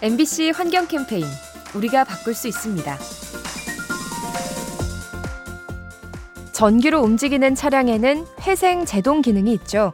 MBC 0.00 0.52
환경 0.54 0.86
캠페인 0.86 1.24
우리가 1.74 2.04
바꿀 2.04 2.32
수 2.32 2.46
있습니다. 2.46 2.98
전기로 6.52 7.00
움직이는 7.00 7.56
차량에는 7.56 8.24
회생 8.42 8.84
제동 8.84 9.22
기능이 9.22 9.52
있죠. 9.54 9.92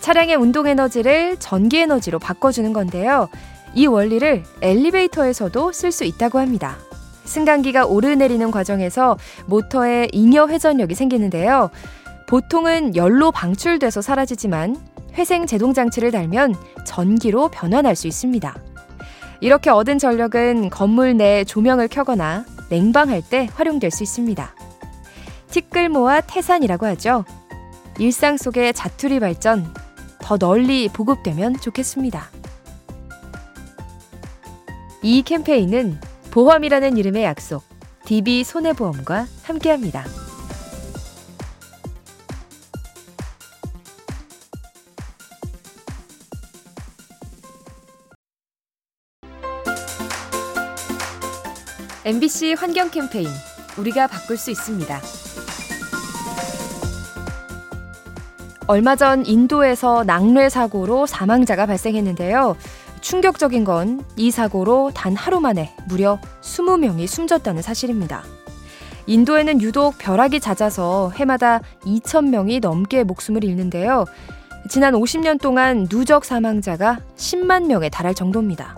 차량의 0.00 0.36
운동 0.36 0.66
에너지를 0.66 1.38
전기 1.38 1.78
에너지로 1.78 2.18
바꿔주는 2.18 2.70
건데요. 2.74 3.28
이 3.74 3.86
원리를 3.86 4.44
엘리베이터에서도 4.60 5.72
쓸 5.72 5.90
수 5.90 6.04
있다고 6.04 6.38
합니다. 6.38 6.76
승강기가 7.24 7.86
오르내리는 7.86 8.50
과정에서 8.50 9.16
모터에 9.46 10.08
잉여 10.12 10.48
회전력이 10.48 10.94
생기는데요. 10.94 11.70
보통은 12.28 12.94
열로 12.94 13.32
방출돼서 13.32 14.02
사라지지만 14.02 14.76
회생 15.14 15.46
제동 15.46 15.72
장치를 15.72 16.10
달면 16.10 16.54
전기로 16.84 17.48
변환할 17.48 17.96
수 17.96 18.06
있습니다. 18.06 18.54
이렇게 19.40 19.70
얻은 19.70 19.98
전력은 19.98 20.70
건물 20.70 21.16
내 21.16 21.44
조명을 21.44 21.88
켜거나 21.88 22.44
냉방할 22.70 23.22
때 23.22 23.48
활용될 23.54 23.90
수 23.90 24.02
있습니다. 24.02 24.54
티끌모아 25.50 26.22
태산이라고 26.22 26.86
하죠. 26.86 27.24
일상 27.98 28.36
속의 28.36 28.74
자투리 28.74 29.20
발전 29.20 29.72
더 30.18 30.36
널리 30.36 30.88
보급되면 30.88 31.60
좋겠습니다. 31.60 32.30
이 35.02 35.22
캠페인은 35.22 36.00
보험이라는 36.32 36.96
이름의 36.96 37.24
약속, 37.24 37.62
DB 38.04 38.44
손해보험과 38.44 39.26
함께합니다. 39.44 40.25
MBC 52.06 52.54
환경 52.56 52.88
캠페인 52.88 53.26
우리가 53.76 54.06
바꿀 54.06 54.36
수 54.36 54.52
있습니다. 54.52 55.00
얼마 58.68 58.94
전 58.94 59.26
인도에서 59.26 60.04
낙뢰 60.04 60.48
사고로 60.48 61.06
사망자가 61.06 61.66
발생했는데요. 61.66 62.56
충격적인 63.00 63.64
건 63.64 64.04
이 64.16 64.30
사고로 64.30 64.92
단 64.94 65.16
하루 65.16 65.40
만에 65.40 65.74
무려 65.88 66.20
20명이 66.42 67.08
숨졌다는 67.08 67.60
사실입니다. 67.60 68.22
인도에는 69.08 69.60
유독 69.60 69.98
벼락이 69.98 70.38
잦아서 70.38 71.10
해마다 71.16 71.58
2,000명이 71.80 72.60
넘게 72.60 73.02
목숨을 73.02 73.42
잃는데요. 73.42 74.04
지난 74.68 74.94
50년 74.94 75.40
동안 75.40 75.88
누적 75.88 76.24
사망자가 76.24 77.00
10만 77.16 77.66
명에 77.66 77.88
달할 77.88 78.14
정도입니다. 78.14 78.76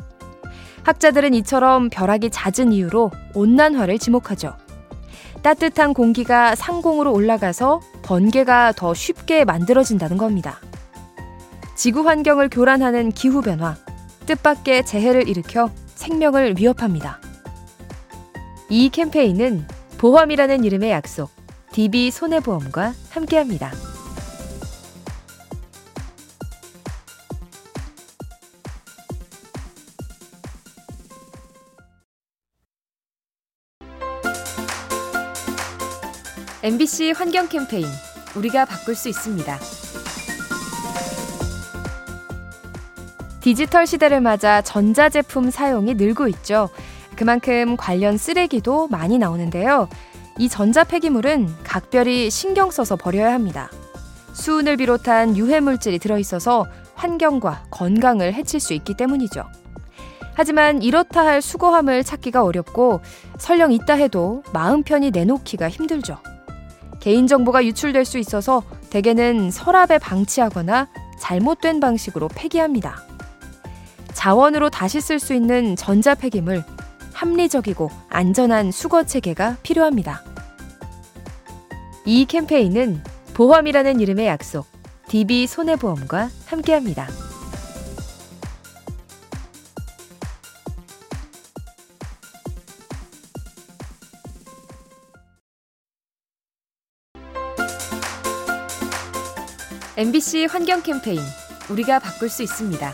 학자들은 0.82 1.34
이처럼 1.34 1.90
벼락이 1.90 2.30
잦은 2.30 2.72
이유로 2.72 3.10
온난화를 3.34 3.98
지목하죠. 3.98 4.56
따뜻한 5.42 5.94
공기가 5.94 6.54
상공으로 6.54 7.12
올라가서 7.12 7.80
번개가 8.02 8.72
더 8.72 8.94
쉽게 8.94 9.44
만들어진다는 9.44 10.16
겁니다. 10.16 10.58
지구 11.74 12.08
환경을 12.08 12.48
교란하는 12.50 13.12
기후변화, 13.12 13.76
뜻밖의 14.26 14.84
재해를 14.84 15.28
일으켜 15.28 15.70
생명을 15.94 16.56
위협합니다. 16.58 17.20
이 18.68 18.88
캠페인은 18.90 19.66
보험이라는 19.98 20.64
이름의 20.64 20.90
약속, 20.90 21.30
DB 21.72 22.10
손해보험과 22.10 22.92
함께합니다. 23.10 23.70
MBC 36.60 37.12
환경 37.12 37.48
캠페인 37.48 37.86
우리가 38.34 38.64
바꿀 38.64 38.96
수 38.96 39.08
있습니다. 39.08 39.58
디지털 43.40 43.86
시대를 43.86 44.20
맞아 44.20 44.60
전자제품 44.60 45.50
사용이 45.50 45.94
늘고 45.94 46.26
있죠. 46.26 46.68
그만큼 47.14 47.76
관련 47.76 48.18
쓰레기도 48.18 48.88
많이 48.88 49.18
나오는데요. 49.18 49.88
이 50.36 50.48
전자 50.48 50.82
폐기물은 50.82 51.48
각별히 51.62 52.28
신경 52.28 52.72
써서 52.72 52.96
버려야 52.96 53.32
합니다. 53.32 53.70
수은을 54.32 54.78
비롯한 54.78 55.36
유해 55.36 55.60
물질이 55.60 56.00
들어있어서 56.00 56.66
환경과 56.96 57.66
건강을 57.70 58.34
해칠 58.34 58.58
수 58.58 58.74
있기 58.74 58.94
때문이죠. 58.94 59.44
하지만 60.34 60.82
이렇다 60.82 61.24
할 61.24 61.40
수거함을 61.40 62.02
찾기가 62.02 62.42
어렵고 62.42 63.00
설령 63.38 63.70
있다 63.70 63.94
해도 63.94 64.42
마음 64.52 64.82
편히 64.82 65.12
내놓기가 65.12 65.68
힘들죠. 65.68 66.18
개인정보가 67.08 67.64
유출될 67.64 68.04
수 68.04 68.18
있어서 68.18 68.62
대개는 68.90 69.50
서랍에 69.50 69.96
방치하거나 69.98 70.88
잘못된 71.18 71.80
방식으로 71.80 72.28
폐기합니다. 72.28 73.02
자원으로 74.12 74.68
다시 74.68 75.00
쓸 75.00 75.18
수 75.18 75.32
있는 75.32 75.74
전자 75.74 76.14
폐기물, 76.14 76.62
합리적이고 77.14 77.90
안전한 78.10 78.70
수거 78.70 79.04
체계가 79.04 79.56
필요합니다. 79.62 80.22
이 82.04 82.26
캠페인은 82.26 83.02
보험이라는 83.32 84.00
이름의 84.00 84.26
약속, 84.26 84.66
DB 85.08 85.46
손해보험과 85.46 86.28
함께합니다. 86.44 87.08
MBC 99.98 100.46
환경 100.48 100.80
캠페인 100.80 101.18
우리가 101.68 101.98
바꿀 101.98 102.28
수 102.28 102.44
있습니다. 102.44 102.92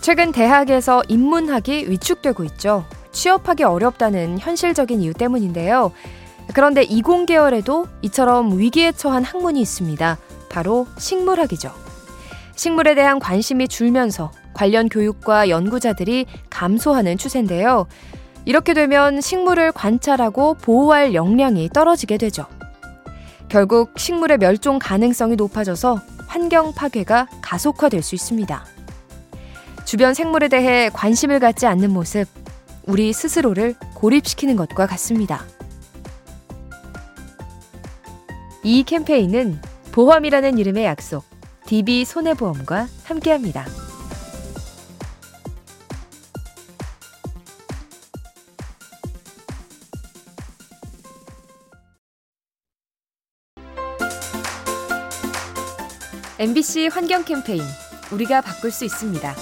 최근 0.00 0.32
대학에서 0.32 1.04
인문학이 1.06 1.88
위축되고 1.88 2.42
있죠. 2.42 2.84
취업하기 3.12 3.62
어렵다는 3.62 4.40
현실적인 4.40 5.02
이유 5.02 5.14
때문인데요. 5.14 5.92
그런데 6.52 6.82
이공계열에도 6.82 7.86
이처럼 8.02 8.58
위기에 8.58 8.90
처한 8.90 9.22
학문이 9.22 9.60
있습니다. 9.60 10.18
바로 10.50 10.88
식물학이죠. 10.98 11.70
식물에 12.56 12.96
대한 12.96 13.20
관심이 13.20 13.68
줄면서 13.68 14.32
관련 14.52 14.88
교육과 14.88 15.48
연구자들이 15.48 16.26
감소하는 16.50 17.18
추세인데요. 17.18 17.86
이렇게 18.46 18.74
되면 18.74 19.20
식물을 19.20 19.70
관찰하고 19.70 20.54
보호할 20.54 21.14
역량이 21.14 21.68
떨어지게 21.68 22.18
되죠. 22.18 22.46
결국 23.52 23.98
식물의 23.98 24.38
멸종 24.38 24.78
가능성이 24.78 25.36
높아져서 25.36 26.00
환경 26.26 26.72
파괴가 26.72 27.28
가속화될 27.42 28.02
수 28.02 28.14
있습니다. 28.14 28.64
주변 29.84 30.14
생물에 30.14 30.48
대해 30.48 30.88
관심을 30.88 31.38
갖지 31.38 31.66
않는 31.66 31.90
모습, 31.90 32.24
우리 32.86 33.12
스스로를 33.12 33.74
고립시키는 33.92 34.56
것과 34.56 34.86
같습니다. 34.86 35.44
이 38.62 38.84
캠페인은 38.84 39.60
보험이라는 39.92 40.56
이름의 40.56 40.86
약속, 40.86 41.22
DB 41.66 42.06
손해보험과 42.06 42.86
함께합니다. 43.04 43.66
MBC 56.42 56.88
환경 56.88 57.22
캠페인 57.24 57.62
우리가 58.10 58.40
바꿀 58.40 58.72
수 58.72 58.84
있습니다. 58.84 59.32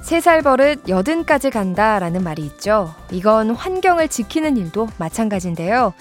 세 0.00 0.20
살 0.20 0.42
버릇 0.42 0.88
여든까지 0.88 1.50
간다라는 1.50 2.22
말이 2.22 2.42
있죠. 2.42 2.94
이건 3.10 3.50
환경을 3.50 4.06
지키는 4.06 4.56
일도 4.56 4.90
마찬가지인데요. 4.96 5.92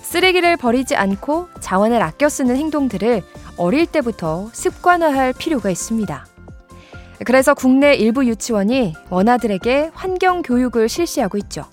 쓰레기를 0.00 0.56
버리지 0.56 0.96
않고 0.96 1.50
자원을 1.60 2.00
아껴 2.02 2.30
쓰는 2.30 2.56
행동들을 2.56 3.22
어릴 3.58 3.84
때부터 3.84 4.48
습관화할 4.54 5.34
필요가 5.34 5.68
있습니다. 5.68 6.26
그래서 7.26 7.52
국내 7.52 7.94
일부 7.94 8.24
유치원이 8.24 8.94
원아들에게 9.10 9.90
환경 9.92 10.40
교육을 10.40 10.88
실시하고 10.88 11.36
있죠. 11.36 11.66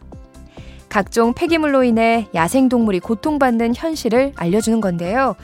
각종 0.94 1.34
폐기물로 1.34 1.84
인해 1.84 2.28
야생동물이 2.36 3.00
고통받는 3.00 3.74
현실을 3.76 4.32
알려주는 4.36 4.80
건데요. 4.80 5.36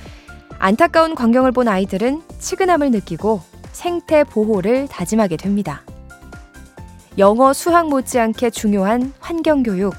안타까운 0.60 1.16
광경을 1.16 1.54
본 1.54 1.68
아이들은 1.68 2.22
치근함을 2.38 2.92
느끼고 2.92 3.42
생태 3.72 4.24
보호를 4.24 4.88
다짐하게 4.88 5.38
됩니다. 5.38 5.82
영어, 7.18 7.52
수학 7.54 7.90
못지않게 7.90 8.52
중요한 8.52 9.12
환경교육. 9.20 9.96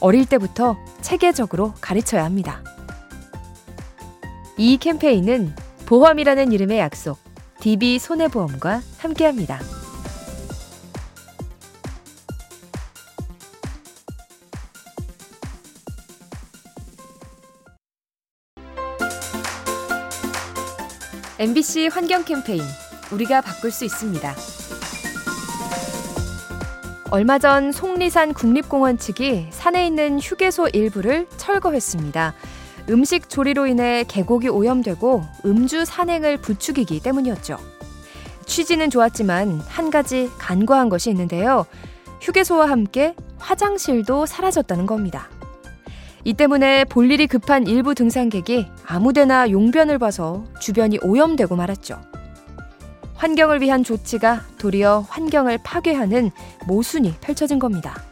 어릴 0.00 0.24
때부터 0.24 0.78
체계적으로 1.02 1.74
가르쳐야 1.82 2.24
합니다. 2.24 2.62
이 4.56 4.78
캠페인은 4.78 5.54
보험이라는 5.84 6.50
이름의 6.50 6.78
약속, 6.78 7.18
DB 7.60 7.98
손해보험과 7.98 8.80
함께합니다. 8.96 9.60
MBC 21.40 21.86
환경 21.92 22.24
캠페인 22.24 22.62
우리가 23.12 23.40
바꿀 23.42 23.70
수 23.70 23.84
있습니다. 23.84 24.34
얼마 27.12 27.38
전 27.38 27.70
속리산 27.70 28.34
국립공원 28.34 28.98
측이 28.98 29.46
산에 29.50 29.86
있는 29.86 30.18
휴게소 30.18 30.70
일부를 30.72 31.28
철거했습니다. 31.36 32.34
음식 32.90 33.28
조리로 33.28 33.68
인해 33.68 34.04
계곡이 34.08 34.48
오염되고 34.48 35.22
음주 35.44 35.84
산행을 35.84 36.38
부추기기 36.38 36.98
때문이었죠. 36.98 37.56
취지는 38.44 38.90
좋았지만 38.90 39.60
한 39.60 39.90
가지 39.92 40.28
간과한 40.38 40.88
것이 40.88 41.08
있는데요. 41.10 41.66
휴게소와 42.20 42.68
함께 42.68 43.14
화장실도 43.38 44.26
사라졌다는 44.26 44.86
겁니다. 44.86 45.28
이 46.28 46.34
때문에 46.34 46.84
볼 46.84 47.10
일이 47.10 47.26
급한 47.26 47.66
일부 47.66 47.94
등산객이 47.94 48.66
아무데나 48.84 49.50
용변을 49.50 49.98
봐서 49.98 50.44
주변이 50.60 50.98
오염되고 51.00 51.56
말았죠. 51.56 52.02
환경을 53.14 53.62
위한 53.62 53.82
조치가 53.82 54.42
도리어 54.58 55.06
환경을 55.08 55.60
파괴하는 55.64 56.30
모순이 56.66 57.14
펼쳐진 57.22 57.58
겁니다. 57.58 58.02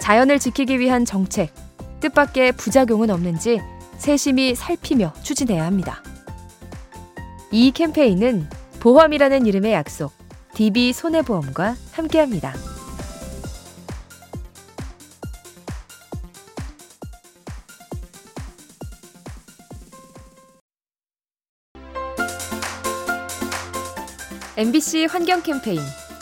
자연을 0.00 0.40
지키기 0.40 0.80
위한 0.80 1.04
정책, 1.04 1.54
뜻밖의 2.00 2.50
부작용은 2.56 3.10
없는지 3.10 3.60
세심히 3.98 4.56
살피며 4.56 5.12
추진해야 5.22 5.66
합니다. 5.66 6.02
이 7.52 7.70
캠페인은 7.70 8.50
보험이라는 8.80 9.46
이름의 9.46 9.72
약속, 9.72 10.12
DB 10.54 10.92
손해보험과 10.92 11.76
함께합니다. 11.92 12.54
MBC 24.58 25.06
환경 25.08 25.40
캠페인 25.40 25.78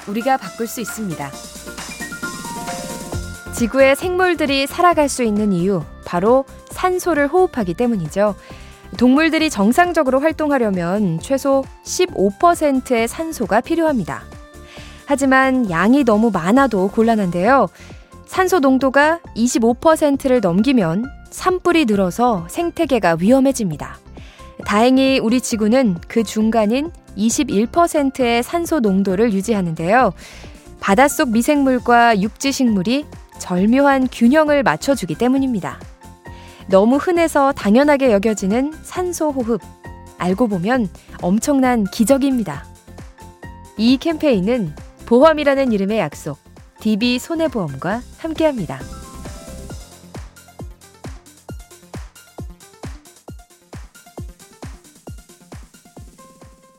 우리가 0.07 0.37
바꿀 0.37 0.67
수 0.67 0.83
있습니다. 0.83 1.31
지구의 3.55 3.97
생물들이 3.97 4.67
살아갈 4.67 5.09
수 5.09 5.23
있는 5.23 5.55
이유 5.55 5.83
바로 6.05 6.45
산소를 6.69 7.29
호흡하기 7.29 7.73
때문이죠. 7.73 8.35
동물들이 8.99 9.49
정상적으로 9.49 10.21
활동하려면 10.21 11.19
최소 11.19 11.65
15%의 11.85 13.09
산소가 13.09 13.63
필요합니다. 13.63 14.21
하지만 15.07 15.71
양이 15.71 16.05
너무 16.05 16.31
많아도 16.31 16.89
곤란한데요. 16.89 17.69
산소 18.27 18.59
농도가 18.59 19.19
25%를 19.35 20.43
넘기면 20.43 21.07
산불이 21.31 21.87
늘어서 21.87 22.47
생태계가 22.51 23.17
위험해집니다. 23.19 23.97
다행히 24.67 25.21
우리 25.21 25.41
지구는 25.41 25.97
그 26.07 26.23
중간인 26.23 26.93
21%의 27.17 28.43
산소 28.43 28.81
농도를 28.81 29.33
유지하는데요. 29.33 30.13
바닷속 30.81 31.31
미생물과 31.31 32.21
육지 32.21 32.53
식물이 32.53 33.07
절묘한 33.39 34.09
균형을 34.11 34.63
맞춰주기 34.63 35.15
때문입니다. 35.15 35.81
너무 36.69 36.97
흔해서 36.97 37.53
당연하게 37.53 38.13
여겨지는 38.13 38.73
산소 38.83 39.31
호흡. 39.31 39.61
알고 40.19 40.49
보면 40.49 40.89
엄청난 41.23 41.85
기적입니다. 41.85 42.65
이 43.77 43.99
캠페인은 43.99 44.75
보험이라는 45.07 45.73
이름의 45.73 45.99
약속, 45.99 46.39
DB 46.81 47.19
손해보험과 47.19 48.01
함께합니다. 48.19 48.81